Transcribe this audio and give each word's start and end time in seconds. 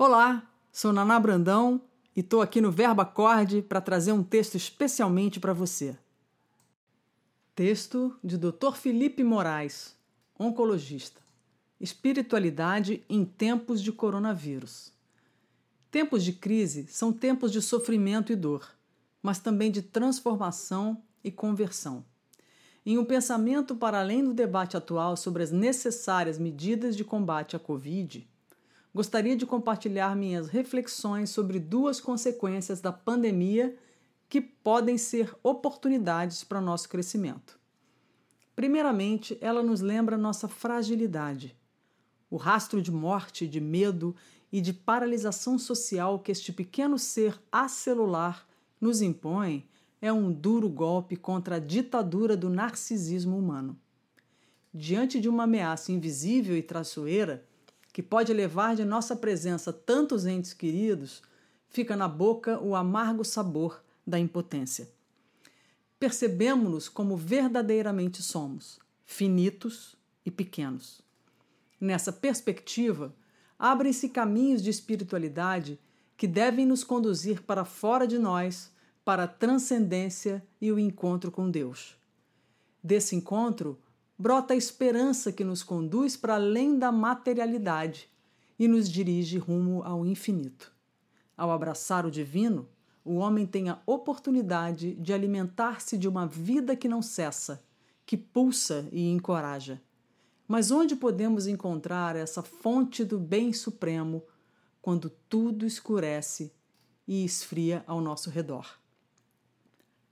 Olá, 0.00 0.48
sou 0.70 0.92
Naná 0.92 1.18
Brandão 1.18 1.82
e 2.14 2.20
estou 2.20 2.40
aqui 2.40 2.60
no 2.60 2.70
Verbo 2.70 3.00
Acorde 3.00 3.60
para 3.60 3.80
trazer 3.80 4.12
um 4.12 4.22
texto 4.22 4.54
especialmente 4.54 5.40
para 5.40 5.52
você. 5.52 5.98
Texto 7.52 8.16
de 8.22 8.38
Dr. 8.38 8.76
Felipe 8.76 9.24
Moraes, 9.24 9.96
oncologista. 10.38 11.20
Espiritualidade 11.80 13.02
em 13.08 13.24
tempos 13.24 13.82
de 13.82 13.90
coronavírus. 13.90 14.92
Tempos 15.90 16.22
de 16.22 16.32
crise 16.32 16.86
são 16.86 17.12
tempos 17.12 17.50
de 17.50 17.60
sofrimento 17.60 18.32
e 18.32 18.36
dor, 18.36 18.70
mas 19.20 19.40
também 19.40 19.68
de 19.68 19.82
transformação 19.82 21.02
e 21.24 21.30
conversão. 21.32 22.04
Em 22.86 22.96
um 22.96 23.04
pensamento 23.04 23.74
para 23.74 23.98
além 23.98 24.22
do 24.22 24.32
debate 24.32 24.76
atual 24.76 25.16
sobre 25.16 25.42
as 25.42 25.50
necessárias 25.50 26.38
medidas 26.38 26.96
de 26.96 27.02
combate 27.02 27.56
à 27.56 27.58
Covid, 27.58 28.24
gostaria 28.94 29.36
de 29.36 29.46
compartilhar 29.46 30.16
minhas 30.16 30.48
reflexões 30.48 31.30
sobre 31.30 31.58
duas 31.58 32.00
consequências 32.00 32.80
da 32.80 32.92
pandemia 32.92 33.76
que 34.28 34.40
podem 34.40 34.98
ser 34.98 35.34
oportunidades 35.42 36.44
para 36.44 36.60
nosso 36.60 36.88
crescimento. 36.88 37.58
Primeiramente, 38.54 39.38
ela 39.40 39.62
nos 39.62 39.80
lembra 39.80 40.18
nossa 40.18 40.48
fragilidade. 40.48 41.56
O 42.30 42.36
rastro 42.36 42.82
de 42.82 42.90
morte, 42.90 43.46
de 43.46 43.60
medo 43.60 44.14
e 44.52 44.60
de 44.60 44.72
paralisação 44.72 45.58
social 45.58 46.18
que 46.18 46.32
este 46.32 46.52
pequeno 46.52 46.98
ser 46.98 47.40
acelular 47.50 48.46
nos 48.80 49.00
impõe 49.00 49.66
é 50.00 50.12
um 50.12 50.32
duro 50.32 50.68
golpe 50.68 51.16
contra 51.16 51.56
a 51.56 51.58
ditadura 51.58 52.36
do 52.36 52.48
narcisismo 52.50 53.36
humano. 53.36 53.78
Diante 54.72 55.20
de 55.20 55.28
uma 55.28 55.44
ameaça 55.44 55.90
invisível 55.90 56.56
e 56.56 56.62
traiçoeira, 56.62 57.47
que 57.98 58.02
pode 58.04 58.32
levar 58.32 58.76
de 58.76 58.84
nossa 58.84 59.16
presença 59.16 59.72
tantos 59.72 60.24
entes 60.24 60.52
queridos, 60.52 61.20
fica 61.68 61.96
na 61.96 62.06
boca 62.06 62.56
o 62.60 62.76
amargo 62.76 63.24
sabor 63.24 63.82
da 64.06 64.16
impotência. 64.16 64.88
Percebemos-nos 65.98 66.88
como 66.88 67.16
verdadeiramente 67.16 68.22
somos, 68.22 68.78
finitos 69.04 69.96
e 70.24 70.30
pequenos. 70.30 71.00
Nessa 71.80 72.12
perspectiva, 72.12 73.12
abrem-se 73.58 74.08
caminhos 74.08 74.62
de 74.62 74.70
espiritualidade 74.70 75.76
que 76.16 76.28
devem 76.28 76.64
nos 76.64 76.84
conduzir 76.84 77.42
para 77.42 77.64
fora 77.64 78.06
de 78.06 78.16
nós, 78.16 78.70
para 79.04 79.24
a 79.24 79.26
transcendência 79.26 80.40
e 80.60 80.70
o 80.70 80.78
encontro 80.78 81.32
com 81.32 81.50
Deus. 81.50 81.96
Desse 82.80 83.16
encontro, 83.16 83.76
brota 84.18 84.52
a 84.52 84.56
esperança 84.56 85.30
que 85.30 85.44
nos 85.44 85.62
conduz 85.62 86.16
para 86.16 86.34
além 86.34 86.76
da 86.76 86.90
materialidade 86.90 88.10
e 88.58 88.66
nos 88.66 88.90
dirige 88.90 89.38
rumo 89.38 89.82
ao 89.84 90.04
infinito. 90.04 90.72
Ao 91.36 91.52
abraçar 91.52 92.04
o 92.04 92.10
divino, 92.10 92.68
o 93.04 93.14
homem 93.14 93.46
tem 93.46 93.70
a 93.70 93.80
oportunidade 93.86 94.94
de 94.94 95.12
alimentar-se 95.12 95.96
de 95.96 96.08
uma 96.08 96.26
vida 96.26 96.74
que 96.74 96.88
não 96.88 97.00
cessa, 97.00 97.64
que 98.04 98.16
pulsa 98.16 98.88
e 98.90 99.08
encoraja. 99.08 99.80
Mas 100.48 100.72
onde 100.72 100.96
podemos 100.96 101.46
encontrar 101.46 102.16
essa 102.16 102.42
fonte 102.42 103.04
do 103.04 103.18
bem 103.20 103.52
supremo 103.52 104.22
quando 104.82 105.10
tudo 105.28 105.64
escurece 105.64 106.52
e 107.06 107.24
esfria 107.24 107.84
ao 107.86 108.00
nosso 108.00 108.30
redor? 108.30 108.66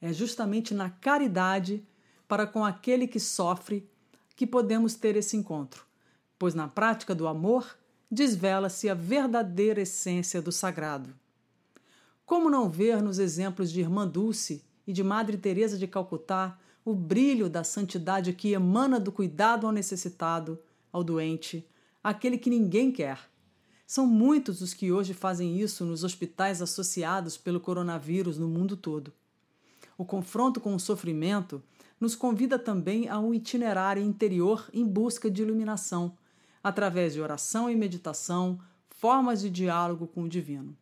É 0.00 0.12
justamente 0.12 0.72
na 0.72 0.88
caridade 0.88 1.86
para 2.30 2.46
com 2.46 2.64
aquele 2.64 3.08
que 3.08 3.18
sofre 3.18 3.90
que 4.36 4.46
podemos 4.46 4.94
ter 4.94 5.16
esse 5.16 5.36
encontro, 5.36 5.84
pois 6.38 6.54
na 6.54 6.68
prática 6.68 7.12
do 7.12 7.26
amor 7.26 7.76
desvela-se 8.08 8.88
a 8.88 8.94
verdadeira 8.94 9.80
essência 9.80 10.40
do 10.40 10.52
sagrado. 10.52 11.12
Como 12.24 12.48
não 12.48 12.70
ver 12.70 13.02
nos 13.02 13.18
exemplos 13.18 13.72
de 13.72 13.80
Irmã 13.80 14.06
Dulce 14.06 14.62
e 14.86 14.92
de 14.92 15.02
Madre 15.02 15.36
Teresa 15.36 15.76
de 15.76 15.88
Calcutá 15.88 16.56
o 16.84 16.94
brilho 16.94 17.50
da 17.50 17.64
santidade 17.64 18.32
que 18.32 18.52
emana 18.52 19.00
do 19.00 19.10
cuidado 19.10 19.66
ao 19.66 19.72
necessitado, 19.72 20.56
ao 20.92 21.02
doente, 21.02 21.66
àquele 22.00 22.38
que 22.38 22.48
ninguém 22.48 22.92
quer? 22.92 23.18
São 23.88 24.06
muitos 24.06 24.60
os 24.60 24.72
que 24.72 24.92
hoje 24.92 25.14
fazem 25.14 25.58
isso 25.60 25.84
nos 25.84 26.04
hospitais 26.04 26.62
associados 26.62 27.36
pelo 27.36 27.58
coronavírus 27.58 28.38
no 28.38 28.46
mundo 28.46 28.76
todo. 28.76 29.12
O 29.98 30.04
confronto 30.04 30.60
com 30.60 30.76
o 30.76 30.80
sofrimento 30.80 31.60
nos 32.00 32.16
convida 32.16 32.58
também 32.58 33.08
a 33.08 33.20
um 33.20 33.34
itinerário 33.34 34.02
interior 34.02 34.68
em 34.72 34.86
busca 34.86 35.30
de 35.30 35.42
iluminação, 35.42 36.16
através 36.64 37.12
de 37.12 37.20
oração 37.20 37.68
e 37.68 37.76
meditação, 37.76 38.58
formas 38.88 39.42
de 39.42 39.50
diálogo 39.50 40.06
com 40.06 40.22
o 40.22 40.28
divino. 40.28 40.76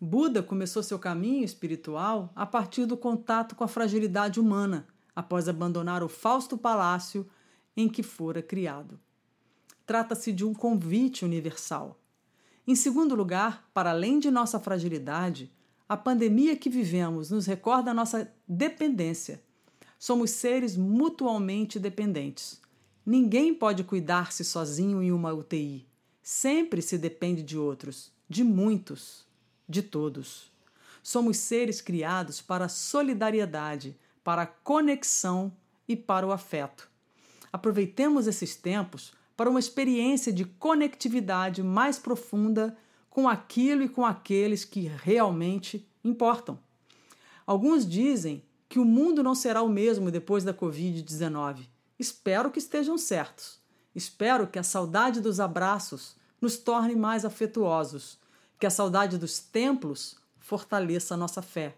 Buda 0.00 0.42
começou 0.42 0.82
seu 0.82 0.98
caminho 0.98 1.44
espiritual 1.44 2.32
a 2.34 2.46
partir 2.46 2.86
do 2.86 2.96
contato 2.96 3.54
com 3.54 3.64
a 3.64 3.68
fragilidade 3.68 4.40
humana, 4.40 4.86
após 5.14 5.48
abandonar 5.48 6.02
o 6.02 6.08
fausto 6.08 6.56
palácio 6.56 7.28
em 7.76 7.88
que 7.88 8.02
fora 8.02 8.40
criado. 8.40 8.98
Trata-se 9.84 10.32
de 10.32 10.44
um 10.44 10.54
convite 10.54 11.24
universal. 11.24 12.00
Em 12.66 12.74
segundo 12.74 13.14
lugar, 13.14 13.68
para 13.74 13.90
além 13.90 14.18
de 14.18 14.30
nossa 14.30 14.60
fragilidade, 14.60 15.52
a 15.88 15.96
pandemia 15.96 16.56
que 16.56 16.70
vivemos 16.70 17.30
nos 17.30 17.46
recorda 17.46 17.92
nossa 17.92 18.32
dependência. 18.46 19.42
Somos 20.00 20.30
seres 20.30 20.78
mutualmente 20.78 21.78
dependentes. 21.78 22.58
Ninguém 23.04 23.54
pode 23.54 23.84
cuidar-se 23.84 24.42
sozinho 24.42 25.02
em 25.02 25.12
uma 25.12 25.30
UTI. 25.30 25.86
Sempre 26.22 26.80
se 26.80 26.96
depende 26.96 27.42
de 27.42 27.58
outros, 27.58 28.10
de 28.26 28.42
muitos, 28.42 29.26
de 29.68 29.82
todos. 29.82 30.50
Somos 31.02 31.36
seres 31.36 31.82
criados 31.82 32.40
para 32.40 32.64
a 32.64 32.68
solidariedade, 32.70 33.94
para 34.24 34.42
a 34.42 34.46
conexão 34.46 35.52
e 35.86 35.94
para 35.94 36.26
o 36.26 36.32
afeto. 36.32 36.88
Aproveitemos 37.52 38.26
esses 38.26 38.56
tempos 38.56 39.12
para 39.36 39.50
uma 39.50 39.60
experiência 39.60 40.32
de 40.32 40.46
conectividade 40.46 41.62
mais 41.62 41.98
profunda 41.98 42.74
com 43.10 43.28
aquilo 43.28 43.82
e 43.82 43.88
com 43.88 44.06
aqueles 44.06 44.64
que 44.64 44.80
realmente 44.80 45.86
importam. 46.02 46.58
Alguns 47.46 47.86
dizem 47.86 48.42
que 48.70 48.78
o 48.78 48.84
mundo 48.84 49.20
não 49.20 49.34
será 49.34 49.62
o 49.62 49.68
mesmo 49.68 50.12
depois 50.12 50.44
da 50.44 50.54
Covid-19. 50.54 51.66
Espero 51.98 52.52
que 52.52 52.60
estejam 52.60 52.96
certos. 52.96 53.58
Espero 53.92 54.46
que 54.46 54.60
a 54.60 54.62
saudade 54.62 55.20
dos 55.20 55.40
abraços 55.40 56.14
nos 56.40 56.56
torne 56.56 56.94
mais 56.94 57.24
afetuosos, 57.24 58.16
que 58.60 58.66
a 58.66 58.70
saudade 58.70 59.18
dos 59.18 59.40
templos 59.40 60.16
fortaleça 60.38 61.14
a 61.14 61.16
nossa 61.16 61.42
fé, 61.42 61.76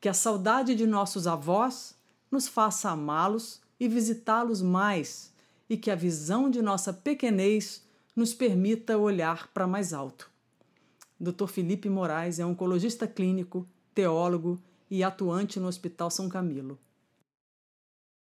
que 0.00 0.08
a 0.08 0.12
saudade 0.12 0.74
de 0.74 0.84
nossos 0.84 1.28
avós 1.28 1.94
nos 2.28 2.48
faça 2.48 2.90
amá-los 2.90 3.60
e 3.78 3.86
visitá-los 3.86 4.60
mais, 4.60 5.32
e 5.68 5.76
que 5.76 5.92
a 5.92 5.94
visão 5.94 6.50
de 6.50 6.60
nossa 6.60 6.92
pequenez 6.92 7.84
nos 8.16 8.34
permita 8.34 8.98
olhar 8.98 9.46
para 9.54 9.64
mais 9.64 9.92
alto. 9.92 10.28
Dr. 11.20 11.46
Felipe 11.46 11.88
Moraes 11.88 12.40
é 12.40 12.44
oncologista 12.44 13.06
clínico, 13.06 13.64
teólogo 13.94 14.60
e 14.90 15.04
atuante 15.04 15.60
no 15.60 15.68
Hospital 15.68 16.10
São 16.10 16.28
Camilo. 16.28 16.78